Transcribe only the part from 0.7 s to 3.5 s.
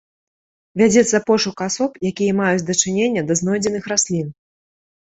Вядзецца пошук асоб, якія маюць дачыненне да